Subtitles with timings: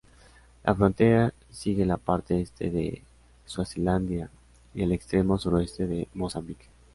[0.63, 3.03] La frontera sigue la parte este de
[3.45, 4.31] Suazilandia
[4.73, 6.65] y el extremo suroeste de Mozambique.